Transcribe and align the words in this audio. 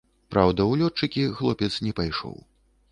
Праўда, 0.35 0.65
у 0.71 0.79
лётчыкі 0.81 1.29
хлопец 1.41 1.71
не 1.87 1.95
пайшоў. 2.03 2.35